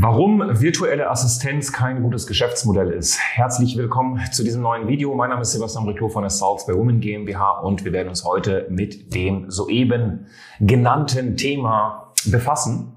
[0.00, 3.18] Warum virtuelle Assistenz kein gutes Geschäftsmodell ist.
[3.18, 5.12] Herzlich willkommen zu diesem neuen Video.
[5.16, 8.24] Mein Name ist Sebastian Riclo von der Salts by Women GmbH und wir werden uns
[8.24, 10.26] heute mit dem soeben
[10.60, 12.92] genannten Thema befassen.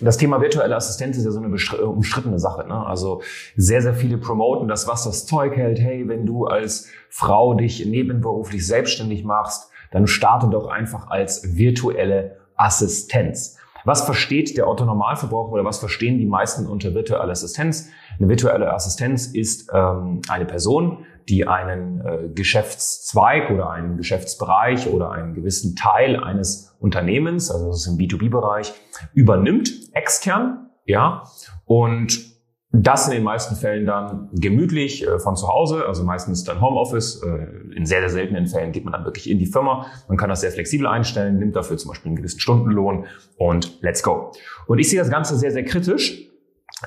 [0.00, 2.64] Das Thema virtuelle Assistenz ist ja so eine umstrittene Sache.
[2.68, 2.86] Ne?
[2.86, 3.22] Also
[3.56, 5.80] sehr, sehr viele promoten das, was das Zeug hält.
[5.80, 12.36] Hey, wenn du als Frau dich nebenberuflich selbstständig machst, dann starte doch einfach als virtuelle
[12.54, 13.55] Assistenz.
[13.86, 17.88] Was versteht der Otto Normalverbraucher oder was verstehen die meisten unter virtuelle Assistenz?
[18.18, 25.12] Eine virtuelle Assistenz ist ähm, eine Person, die einen äh, Geschäftszweig oder einen Geschäftsbereich oder
[25.12, 28.74] einen gewissen Teil eines Unternehmens, also das ist im B2B-Bereich,
[29.14, 31.22] übernimmt, extern, ja,
[31.64, 32.35] und
[32.82, 37.22] das in den meisten Fällen dann gemütlich äh, von zu Hause, also meistens dann Homeoffice.
[37.22, 39.86] Äh, in sehr, sehr seltenen Fällen geht man dann wirklich in die Firma.
[40.08, 43.06] Man kann das sehr flexibel einstellen, nimmt dafür zum Beispiel einen gewissen Stundenlohn
[43.38, 44.32] und let's go.
[44.66, 46.22] Und ich sehe das Ganze sehr, sehr kritisch.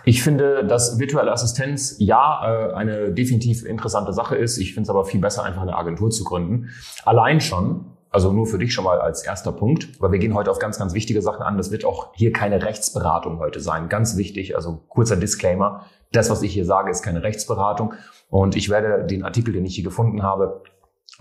[0.06, 4.58] Ich finde, dass virtuelle Assistenz ja äh, eine definitiv interessante Sache ist.
[4.58, 6.70] Ich finde es aber viel besser, einfach eine Agentur zu gründen.
[7.06, 10.50] Allein schon, also nur für dich schon mal als erster Punkt, weil wir gehen heute
[10.50, 11.58] auf ganz, ganz wichtige Sachen an.
[11.58, 13.88] Das wird auch hier keine Rechtsberatung heute sein.
[13.88, 15.86] Ganz wichtig, also kurzer Disclaimer.
[16.12, 17.94] Das, was ich hier sage, ist keine Rechtsberatung.
[18.30, 20.64] Und ich werde den Artikel, den ich hier gefunden habe,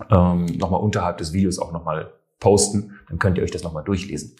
[0.09, 2.99] ähm, nochmal unterhalb des Videos auch nochmal posten.
[3.07, 4.35] Dann könnt ihr euch das nochmal durchlesen.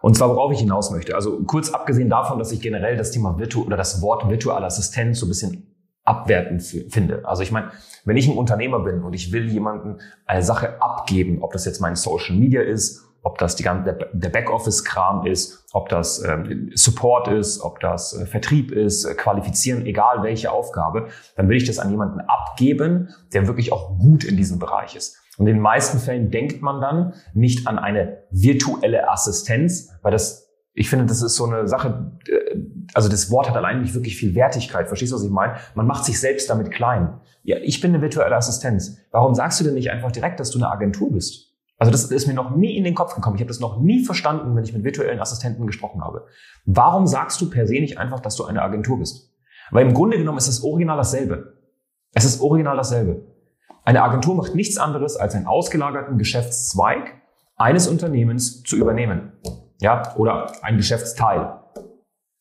[0.00, 1.16] Und zwar, worauf ich hinaus möchte.
[1.16, 5.18] Also kurz abgesehen davon, dass ich generell das Thema Virtu oder das Wort virtuelle Assistenz
[5.18, 5.74] so ein bisschen
[6.08, 7.22] abwertend finde.
[7.24, 7.70] Also ich meine,
[8.04, 11.80] wenn ich ein Unternehmer bin und ich will jemanden eine Sache abgeben, ob das jetzt
[11.80, 17.28] mein Social Media ist, ob das die ganze, der Backoffice-Kram ist, ob das ähm, Support
[17.28, 21.78] ist, ob das äh, Vertrieb ist, äh, qualifizieren, egal welche Aufgabe, dann will ich das
[21.78, 25.18] an jemanden abgeben, der wirklich auch gut in diesem Bereich ist.
[25.36, 30.47] Und in den meisten Fällen denkt man dann nicht an eine virtuelle Assistenz, weil das
[30.78, 32.56] ich finde, das ist so eine Sache, äh,
[32.94, 34.86] also das Wort hat allein nicht wirklich viel Wertigkeit.
[34.86, 35.54] Verstehst du, was ich meine?
[35.74, 37.20] Man macht sich selbst damit klein.
[37.42, 38.98] Ja, ich bin eine virtuelle Assistenz.
[39.10, 41.56] Warum sagst du denn nicht einfach direkt, dass du eine Agentur bist?
[41.78, 43.36] Also das ist mir noch nie in den Kopf gekommen.
[43.36, 46.26] Ich habe das noch nie verstanden, wenn ich mit virtuellen Assistenten gesprochen habe.
[46.64, 49.32] Warum sagst du per se nicht einfach, dass du eine Agentur bist?
[49.70, 51.58] Weil im Grunde genommen ist es original dasselbe.
[52.14, 53.26] Es ist original dasselbe.
[53.84, 57.14] Eine Agentur macht nichts anderes, als einen ausgelagerten Geschäftszweig
[57.56, 59.32] eines Unternehmens zu übernehmen
[59.80, 61.60] ja, oder ein Geschäftsteil.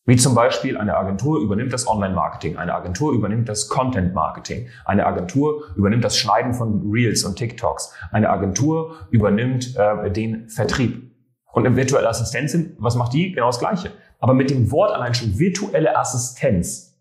[0.06, 5.66] Wie zum Beispiel eine Agentur übernimmt das Online-Marketing, eine Agentur übernimmt das Content-Marketing, eine Agentur
[5.76, 11.12] übernimmt das Schneiden von Reels und TikToks, eine Agentur übernimmt äh, den Vertrieb.
[11.52, 13.34] Und im virtuelle Assistenz, was macht die?
[13.34, 13.92] Genau das Gleiche.
[14.20, 16.98] Aber mit dem Wort allein schon virtuelle Assistenz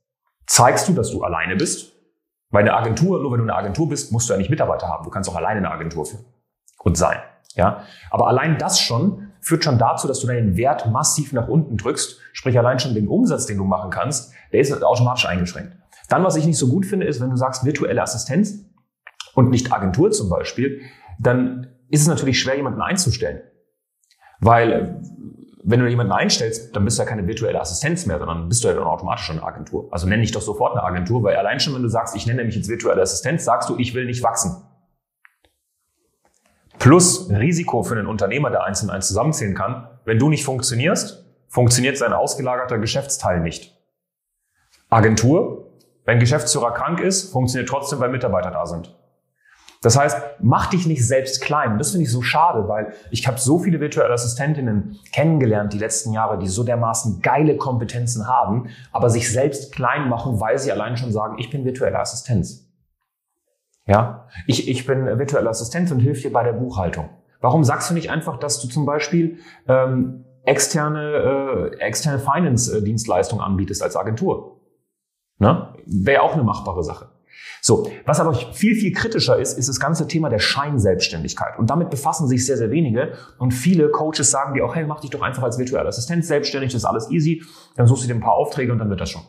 [0.47, 1.93] zeigst du, dass du alleine bist.
[2.51, 5.05] Weil eine Agentur, nur wenn du eine Agentur bist, musst du ja nicht Mitarbeiter haben.
[5.05, 6.25] Du kannst auch alleine eine Agentur führen
[6.83, 7.19] und sein.
[7.55, 11.77] Ja, aber allein das schon führt schon dazu, dass du deinen Wert massiv nach unten
[11.77, 12.19] drückst.
[12.33, 15.77] Sprich, allein schon den Umsatz, den du machen kannst, der ist automatisch eingeschränkt.
[16.09, 18.65] Dann, was ich nicht so gut finde, ist, wenn du sagst virtuelle Assistenz
[19.35, 20.81] und nicht Agentur zum Beispiel,
[21.21, 23.41] dann ist es natürlich schwer, jemanden einzustellen.
[24.41, 25.01] Weil,
[25.63, 28.69] wenn du jemanden einstellst, dann bist du ja keine virtuelle Assistenz mehr, sondern bist du
[28.69, 29.89] ja dann automatisch schon eine Agentur.
[29.93, 32.43] Also nenne dich doch sofort eine Agentur, weil allein schon, wenn du sagst, ich nenne
[32.43, 34.66] mich jetzt virtuelle Assistenz, sagst du, ich will nicht wachsen.
[36.87, 39.89] Plus Risiko für einen Unternehmer, der eins und eins zusammenzählen kann.
[40.05, 43.77] Wenn du nicht funktionierst, funktioniert sein ausgelagerter Geschäftsteil nicht.
[44.89, 45.73] Agentur,
[46.05, 48.97] wenn Geschäftsführer krank ist, funktioniert trotzdem, weil Mitarbeiter da sind.
[49.83, 51.77] Das heißt, mach dich nicht selbst klein.
[51.77, 56.13] Das finde ich so schade, weil ich habe so viele virtuelle Assistentinnen kennengelernt die letzten
[56.13, 60.97] Jahre, die so dermaßen geile Kompetenzen haben, aber sich selbst klein machen, weil sie allein
[60.97, 62.66] schon sagen, ich bin virtuelle Assistenz.
[63.87, 67.09] Ja, ich, ich bin virtuelle Assistenz und hilf dir bei der Buchhaltung.
[67.41, 69.39] Warum sagst du nicht einfach, dass du zum Beispiel
[69.69, 74.61] ähm, externe, äh, externe Finance-Dienstleistungen anbietest als Agentur?
[75.39, 75.75] Ne?
[75.87, 77.11] Wäre auch eine machbare Sache.
[77.61, 81.59] So, was aber viel, viel kritischer ist, ist das ganze Thema der Scheinselbstständigkeit.
[81.59, 83.13] Und damit befassen sich sehr, sehr wenige.
[83.39, 86.73] Und viele Coaches sagen dir auch, hey, mach dich doch einfach als virtuelle Assistenz selbstständig,
[86.73, 87.45] das ist alles easy.
[87.77, 89.23] Dann suchst du dir ein paar Aufträge und dann wird das schon.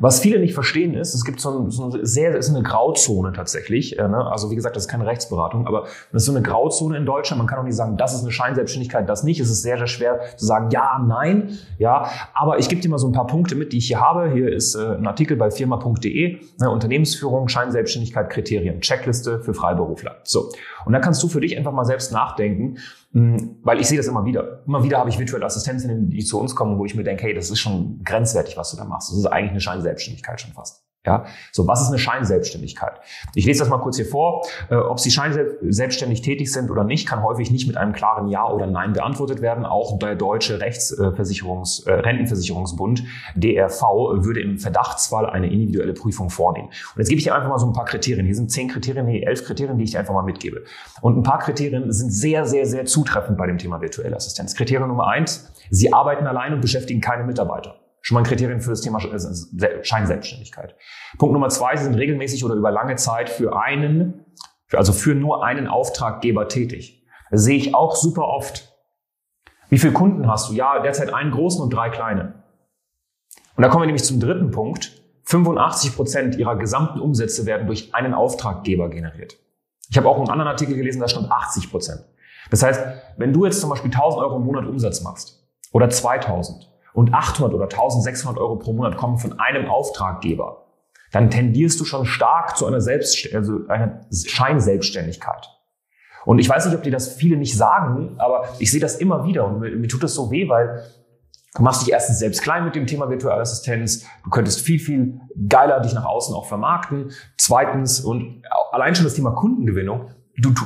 [0.00, 3.32] Was viele nicht verstehen ist, es gibt so, ein, so eine sehr, ist eine Grauzone
[3.32, 3.98] tatsächlich.
[3.98, 4.26] Äh, ne?
[4.30, 5.82] Also wie gesagt, das ist keine Rechtsberatung, aber
[6.12, 7.38] das ist so eine Grauzone in Deutschland.
[7.38, 9.40] Man kann auch nicht sagen, das ist eine Scheinselbstständigkeit, das nicht.
[9.40, 12.10] Es ist sehr, sehr schwer zu sagen, ja, nein, ja.
[12.34, 14.30] Aber ich gebe dir mal so ein paar Punkte mit, die ich hier habe.
[14.32, 16.70] Hier ist äh, ein Artikel bei firma.de, ne?
[16.70, 20.16] Unternehmensführung, Scheinselbstständigkeit, Kriterien, Checkliste für Freiberufler.
[20.24, 20.50] So.
[20.86, 22.78] Und da kannst du für dich einfach mal selbst nachdenken,
[23.12, 24.62] weil ich sehe das immer wieder.
[24.66, 27.34] Immer wieder habe ich virtuelle Assistenzinnen, die zu uns kommen, wo ich mir denke, hey,
[27.34, 29.10] das ist schon grenzwertig, was du da machst.
[29.10, 30.84] Das ist eigentlich eine Scheinselbstständigkeit schon fast.
[31.06, 33.00] Ja, so was ist eine Scheinselbstständigkeit?
[33.34, 34.46] Ich lese das mal kurz hier vor.
[34.68, 38.46] Äh, ob Sie scheinselbstständig tätig sind oder nicht, kann häufig nicht mit einem klaren Ja
[38.46, 39.64] oder Nein beantwortet werden.
[39.64, 43.02] Auch der deutsche Rechtsversicherungs äh, Rentenversicherungsbund
[43.34, 43.80] DRV
[44.16, 46.68] würde im Verdachtsfall eine individuelle Prüfung vornehmen.
[46.68, 48.26] Und jetzt gebe ich dir einfach mal so ein paar Kriterien.
[48.26, 50.64] Hier sind zehn Kriterien, nee, elf Kriterien, die ich dir einfach mal mitgebe.
[51.00, 54.54] Und ein paar Kriterien sind sehr, sehr, sehr zutreffend bei dem Thema virtuelle Assistenz.
[54.54, 57.76] Kriterium Nummer eins: Sie arbeiten allein und beschäftigen keine Mitarbeiter.
[58.02, 60.74] Schon mal ein Kriterium für das Thema äh, Scheinselbstständigkeit.
[61.18, 64.24] Punkt Nummer zwei, Sie sind regelmäßig oder über lange Zeit für einen,
[64.72, 67.06] also für nur einen Auftraggeber tätig.
[67.30, 68.74] Das sehe ich auch super oft.
[69.68, 70.54] Wie viele Kunden hast du?
[70.54, 72.42] Ja, derzeit einen großen und drei kleine.
[73.56, 75.00] Und da kommen wir nämlich zum dritten Punkt.
[75.24, 79.36] 85 Prozent ihrer gesamten Umsätze werden durch einen Auftraggeber generiert.
[79.88, 82.04] Ich habe auch einen anderen Artikel gelesen, da stand 80 Prozent.
[82.50, 82.82] Das heißt,
[83.16, 87.54] wenn du jetzt zum Beispiel 1000 Euro im Monat Umsatz machst oder 2000 und 800
[87.54, 90.66] oder 1600 Euro pro Monat kommen von einem Auftraggeber,
[91.12, 95.48] dann tendierst du schon stark zu einer, Selbst also einer Scheinselbstständigkeit.
[96.24, 99.24] Und ich weiß nicht, ob dir das viele nicht sagen, aber ich sehe das immer
[99.24, 100.84] wieder und mir, mir tut das so weh, weil
[101.54, 105.20] du machst dich erstens selbst klein mit dem Thema virtuelle Assistenz, du könntest viel, viel
[105.48, 107.10] geiler dich nach außen auch vermarkten.
[107.38, 110.62] Zweitens, und allein schon das Thema Kundengewinnung, du, du,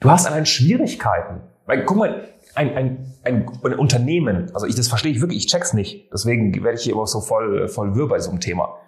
[0.00, 1.42] du hast allein Schwierigkeiten.
[1.66, 5.46] Weil, guck mal, ein, ein, ein, ein Unternehmen, also ich, das verstehe ich wirklich, ich
[5.46, 6.10] check's nicht.
[6.12, 8.78] Deswegen werde ich hier immer so voll, voll wirr bei so einem Thema.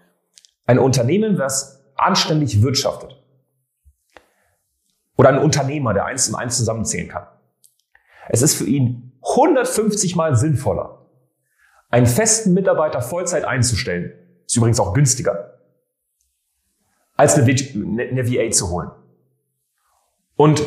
[0.67, 3.23] Ein Unternehmen, das anständig wirtschaftet.
[5.17, 7.27] Oder ein Unternehmer, der eins und eins zusammenzählen kann.
[8.29, 11.07] Es ist für ihn 150 mal sinnvoller,
[11.89, 14.13] einen festen Mitarbeiter Vollzeit einzustellen.
[14.47, 15.59] Ist übrigens auch günstiger,
[17.17, 18.91] als eine, eine VA zu holen.
[20.37, 20.63] Und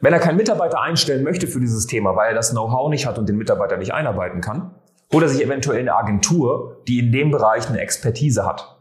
[0.00, 3.18] wenn er keinen Mitarbeiter einstellen möchte für dieses Thema, weil er das Know-how nicht hat
[3.18, 4.74] und den Mitarbeiter nicht einarbeiten kann,
[5.12, 8.78] holt er sich eventuell eine Agentur, die in dem Bereich eine Expertise hat.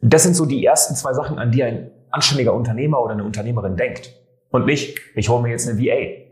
[0.00, 3.76] Das sind so die ersten zwei Sachen, an die ein anständiger Unternehmer oder eine Unternehmerin
[3.76, 4.14] denkt.
[4.50, 6.26] Und nicht, ich hole mir jetzt eine VA.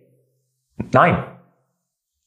[0.93, 1.25] Nein.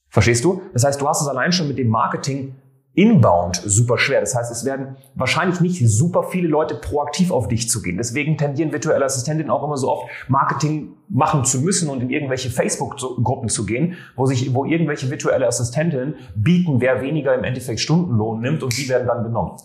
[0.08, 0.62] Verstehst du?
[0.72, 2.54] Das heißt, du hast es allein schon mit dem Marketing
[2.94, 4.20] inbound super schwer.
[4.20, 7.96] Das heißt, es werden wahrscheinlich nicht super viele Leute proaktiv auf dich zu gehen.
[7.96, 12.50] Deswegen tendieren virtuelle Assistentinnen auch immer so oft Marketing machen zu müssen und in irgendwelche
[12.50, 18.40] Facebook-Gruppen zu gehen, wo sich, wo irgendwelche virtuelle Assistentinnen bieten, wer weniger im Endeffekt Stundenlohn
[18.40, 19.56] nimmt und die werden dann genommen.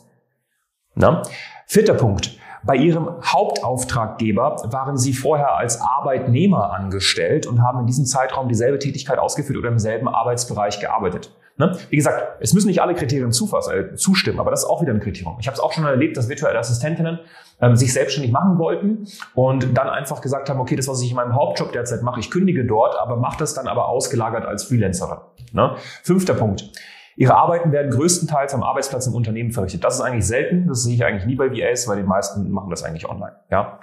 [0.95, 1.21] Na?
[1.65, 2.37] Vierter Punkt.
[2.63, 8.79] Bei Ihrem Hauptauftraggeber waren Sie vorher als Arbeitnehmer angestellt und haben in diesem Zeitraum dieselbe
[8.79, 11.31] Tätigkeit ausgeführt oder im selben Arbeitsbereich gearbeitet.
[11.57, 11.75] Ne?
[11.89, 14.99] Wie gesagt, es müssen nicht alle Kriterien äh, zustimmen, aber das ist auch wieder ein
[14.99, 15.37] Kriterium.
[15.39, 17.19] Ich habe es auch schon erlebt, dass virtuelle Assistentinnen
[17.59, 21.15] ähm, sich selbstständig machen wollten und dann einfach gesagt haben, okay, das, was ich in
[21.15, 25.17] meinem Hauptjob derzeit mache, ich kündige dort, aber mache das dann aber ausgelagert als Freelancerin.
[25.51, 25.75] Ne?
[26.03, 26.71] Fünfter Punkt.
[27.15, 29.83] Ihre Arbeiten werden größtenteils am Arbeitsplatz im Unternehmen verrichtet.
[29.83, 32.69] Das ist eigentlich selten, das sehe ich eigentlich nie bei VAs, weil die meisten machen
[32.69, 33.35] das eigentlich online.
[33.49, 33.79] Ja?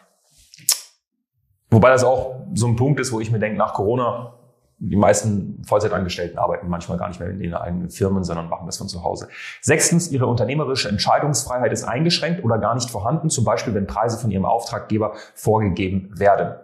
[1.70, 4.33] Wobei das auch so ein Punkt ist, wo ich mir denke, nach Corona
[4.78, 8.76] die meisten Vollzeitangestellten arbeiten manchmal gar nicht mehr in den eigenen Firmen, sondern machen das
[8.76, 9.28] von zu Hause.
[9.60, 14.30] Sechstens, ihre unternehmerische Entscheidungsfreiheit ist eingeschränkt oder gar nicht vorhanden, zum Beispiel wenn Preise von
[14.30, 16.54] ihrem Auftraggeber vorgegeben werden.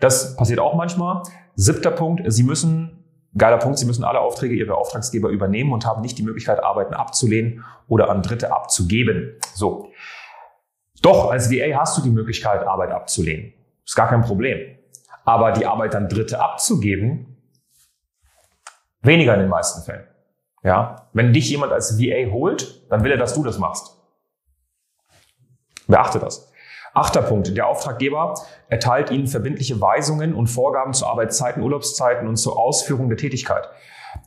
[0.00, 1.22] Das passiert auch manchmal.
[1.54, 3.04] Siebter Punkt, sie müssen,
[3.36, 6.94] geiler Punkt, sie müssen alle Aufträge ihrer Auftragsgeber übernehmen und haben nicht die Möglichkeit, Arbeiten
[6.94, 9.36] abzulehnen oder an Dritte abzugeben.
[9.54, 9.88] So.
[11.02, 13.52] Doch, als VA hast du die Möglichkeit, Arbeit abzulehnen.
[13.84, 14.79] Ist gar kein Problem.
[15.24, 17.36] Aber die Arbeit an Dritte abzugeben,
[19.02, 20.06] weniger in den meisten Fällen.
[20.62, 23.96] Ja, wenn dich jemand als VA holt, dann will er, dass du das machst.
[25.86, 26.50] Beachte das.
[26.92, 27.56] Achter Punkt.
[27.56, 28.34] Der Auftraggeber
[28.68, 33.68] erteilt Ihnen verbindliche Weisungen und Vorgaben zu Arbeitszeiten, Urlaubszeiten und zur Ausführung der Tätigkeit.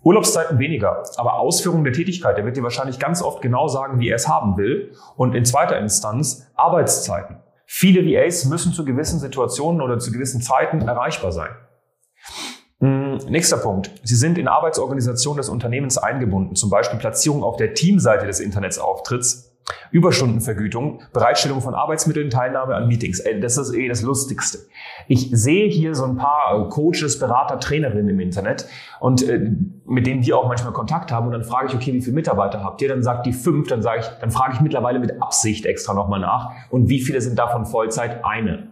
[0.02, 4.10] Urlaubszeiten weniger, aber Ausführung der Tätigkeit, der wird dir wahrscheinlich ganz oft genau sagen, wie
[4.10, 4.94] er es haben will.
[5.18, 7.38] Und in zweiter Instanz Arbeitszeiten.
[7.76, 11.50] Viele VAs müssen zu gewissen Situationen oder zu gewissen Zeiten erreichbar sein.
[12.80, 13.90] Hm, nächster Punkt.
[14.04, 19.53] Sie sind in Arbeitsorganisation des Unternehmens eingebunden, zum Beispiel Platzierung auf der Teamseite des Internetsauftritts
[19.92, 23.24] Überstundenvergütung, Bereitstellung von Arbeitsmitteln, Teilnahme an Meetings.
[23.42, 24.60] Das ist eh das Lustigste.
[25.08, 28.68] Ich sehe hier so ein paar äh, Coaches, Berater, Trainerinnen im Internet
[29.00, 29.52] und äh,
[29.86, 32.64] mit denen wir auch manchmal Kontakt haben und dann frage ich, okay, wie viele Mitarbeiter
[32.64, 32.90] habt ihr?
[32.90, 36.20] Dann sagt die fünf, dann sage ich, dann frage ich mittlerweile mit Absicht extra nochmal
[36.20, 38.26] nach und wie viele sind davon Vollzeit?
[38.26, 38.72] Eine.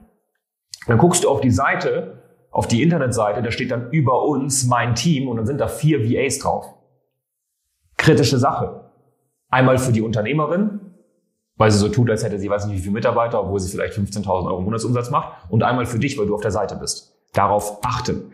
[0.88, 4.96] Dann guckst du auf die Seite, auf die Internetseite, da steht dann über uns mein
[4.96, 6.74] Team und dann sind da vier VAs drauf.
[7.98, 8.92] Kritische Sache.
[9.50, 10.81] Einmal für die Unternehmerin,
[11.62, 13.96] weil sie so tut, als hätte sie weiß nicht wie viele Mitarbeiter, obwohl sie vielleicht
[13.96, 15.34] 15.000 Euro Monatsumsatz macht.
[15.50, 17.16] Und einmal für dich, weil du auf der Seite bist.
[17.34, 18.32] Darauf achten.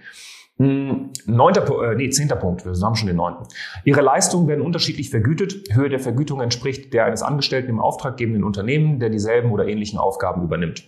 [0.60, 3.44] Hm, neunter, äh, nee, zehnter Punkt, wir haben schon den neunten.
[3.84, 5.76] Ihre Leistungen werden unterschiedlich vergütet.
[5.76, 10.42] Höhe der Vergütung entspricht der eines Angestellten im auftraggebenden Unternehmen, der dieselben oder ähnlichen Aufgaben
[10.42, 10.86] übernimmt.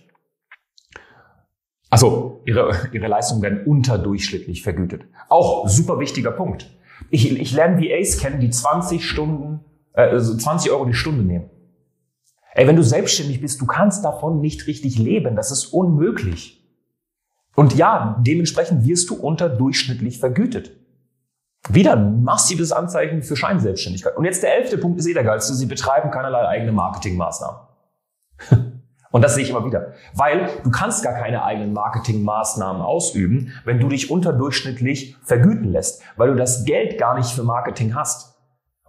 [1.90, 5.02] Also ihre, ihre Leistungen werden unterdurchschnittlich vergütet.
[5.28, 6.70] Auch super wichtiger Punkt.
[7.10, 9.60] Ich, ich lerne VAs kennen, die 20 Stunden,
[9.92, 11.50] äh, also 20 Euro die Stunde nehmen.
[12.52, 15.36] Ey, wenn du selbstständig bist, du kannst davon nicht richtig leben.
[15.36, 16.60] Das ist unmöglich.
[17.54, 20.72] Und ja, dementsprechend wirst du unterdurchschnittlich vergütet.
[21.68, 24.16] Wieder ein massives Anzeichen für Scheinselbstständigkeit.
[24.16, 25.54] Und jetzt der elfte Punkt ist eh der geilste.
[25.54, 27.60] Sie betreiben keinerlei eigene Marketingmaßnahmen.
[29.12, 29.92] Und das sehe ich immer wieder.
[30.14, 36.28] Weil du kannst gar keine eigenen Marketingmaßnahmen ausüben, wenn du dich unterdurchschnittlich vergüten lässt, weil
[36.30, 38.29] du das Geld gar nicht für Marketing hast.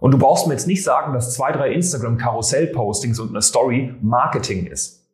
[0.02, 4.66] Und du brauchst mir jetzt nicht sagen, dass zwei, drei Instagram-Karussell-Postings und eine Story Marketing
[4.66, 5.06] ist.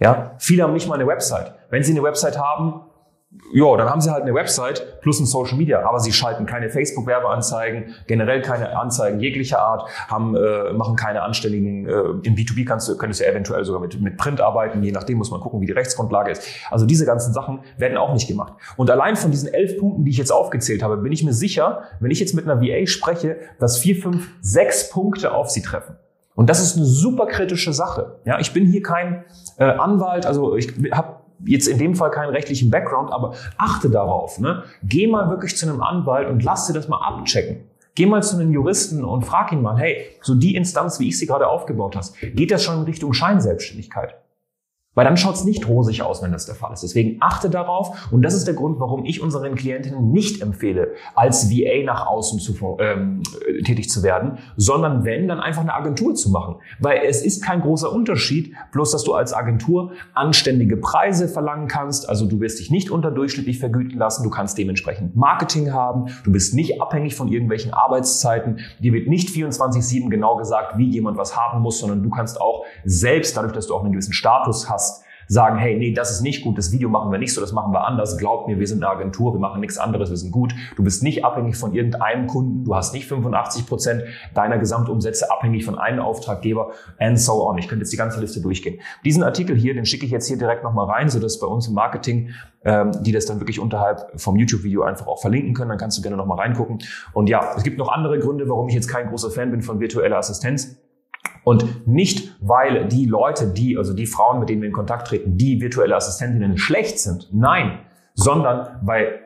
[0.00, 1.54] Ja, viele haben nicht mal eine Website.
[1.70, 2.89] Wenn sie eine Website haben,
[3.52, 6.68] ja, dann haben sie halt eine Website plus ein Social Media, aber sie schalten keine
[6.68, 12.88] Facebook-Werbeanzeigen, generell keine Anzeigen jeglicher Art, haben, äh, machen keine anständigen, äh, in B2B kannst
[12.88, 15.66] du, könntest du eventuell sogar mit, mit Print arbeiten, je nachdem muss man gucken, wie
[15.66, 16.42] die Rechtsgrundlage ist.
[16.70, 18.54] Also diese ganzen Sachen werden auch nicht gemacht.
[18.76, 21.82] Und allein von diesen elf Punkten, die ich jetzt aufgezählt habe, bin ich mir sicher,
[22.00, 25.96] wenn ich jetzt mit einer VA spreche, dass vier, fünf, sechs Punkte auf sie treffen.
[26.34, 28.18] Und das ist eine super kritische Sache.
[28.24, 29.24] Ja, ich bin hier kein
[29.58, 34.38] äh, Anwalt, also ich habe jetzt in dem Fall keinen rechtlichen Background, aber achte darauf.
[34.38, 34.64] Ne?
[34.82, 37.64] Geh mal wirklich zu einem Anwalt und lass dir das mal abchecken.
[37.94, 41.18] Geh mal zu einem Juristen und frag ihn mal, hey, so die Instanz, wie ich
[41.18, 44.14] sie gerade aufgebaut hast, geht das schon in Richtung Scheinselbstständigkeit?
[45.00, 46.82] Weil dann schaut es nicht rosig aus, wenn das der Fall ist.
[46.82, 51.50] Deswegen achte darauf und das ist der Grund, warum ich unseren Klientinnen nicht empfehle, als
[51.50, 53.22] VA nach außen zu, ähm,
[53.64, 56.56] tätig zu werden, sondern wenn, dann einfach eine Agentur zu machen.
[56.80, 62.06] Weil es ist kein großer Unterschied, bloß dass du als Agentur anständige Preise verlangen kannst.
[62.06, 66.52] Also du wirst dich nicht unterdurchschnittlich vergüten lassen, du kannst dementsprechend Marketing haben, du bist
[66.52, 71.62] nicht abhängig von irgendwelchen Arbeitszeiten, dir wird nicht 24-7 genau gesagt, wie jemand was haben
[71.62, 74.89] muss, sondern du kannst auch selbst, dadurch, dass du auch einen gewissen Status hast,
[75.30, 77.72] sagen, hey, nee, das ist nicht gut, das Video machen wir nicht so, das machen
[77.72, 78.18] wir anders.
[78.18, 80.52] Glaub mir, wir sind eine Agentur, wir machen nichts anderes, wir sind gut.
[80.74, 84.02] Du bist nicht abhängig von irgendeinem Kunden, du hast nicht 85 Prozent
[84.34, 87.58] deiner Gesamtumsätze abhängig von einem Auftraggeber and so on.
[87.58, 88.80] Ich könnte jetzt die ganze Liste durchgehen.
[89.04, 91.74] Diesen Artikel hier, den schicke ich jetzt hier direkt nochmal rein, sodass bei uns im
[91.74, 92.30] Marketing
[92.64, 95.70] ähm, die das dann wirklich unterhalb vom YouTube-Video einfach auch verlinken können.
[95.70, 96.78] Dann kannst du gerne nochmal reingucken.
[97.12, 99.80] Und ja, es gibt noch andere Gründe, warum ich jetzt kein großer Fan bin von
[99.80, 100.76] virtueller Assistenz.
[101.44, 105.36] Und nicht, weil die Leute, die, also die Frauen, mit denen wir in Kontakt treten,
[105.36, 107.28] die virtuelle Assistentinnen schlecht sind.
[107.32, 107.80] Nein,
[108.14, 109.20] sondern weil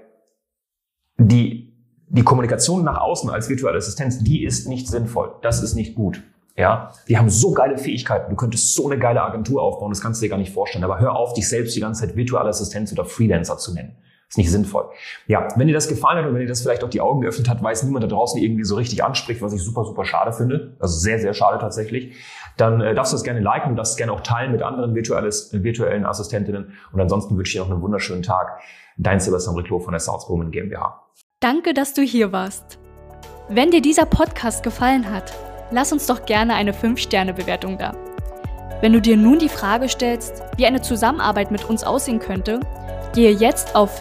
[1.18, 1.72] die,
[2.08, 5.34] die Kommunikation nach außen als virtuelle Assistenz, die ist nicht sinnvoll.
[5.42, 6.22] Das ist nicht gut.
[6.56, 8.30] Ja, die haben so geile Fähigkeiten.
[8.30, 10.84] Du könntest so eine geile Agentur aufbauen, das kannst du dir gar nicht vorstellen.
[10.84, 13.96] Aber hör auf, dich selbst die ganze Zeit virtuelle Assistenz oder Freelancer zu nennen.
[14.28, 14.86] Ist nicht sinnvoll.
[15.26, 17.48] Ja, wenn dir das gefallen hat und wenn dir das vielleicht auch die Augen geöffnet
[17.48, 20.76] hat, weiß niemand da draußen irgendwie so richtig anspricht, was ich super, super schade finde,
[20.80, 22.16] also sehr, sehr schade tatsächlich,
[22.56, 25.52] dann äh, darfst du das gerne liken und es gerne auch teilen mit anderen virtuelles,
[25.52, 26.72] äh, virtuellen Assistentinnen.
[26.92, 28.60] Und ansonsten wünsche ich dir noch einen wunderschönen Tag.
[28.96, 31.02] Dein Sebastian Riclo von der South Woman GmbH.
[31.40, 32.78] Danke, dass du hier warst.
[33.48, 35.34] Wenn dir dieser Podcast gefallen hat,
[35.70, 37.94] lass uns doch gerne eine 5-Sterne-Bewertung da.
[38.80, 42.60] Wenn du dir nun die Frage stellst, wie eine Zusammenarbeit mit uns aussehen könnte,
[43.14, 44.00] gehe jetzt auf